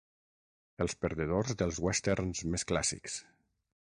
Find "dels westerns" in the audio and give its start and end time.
1.59-2.41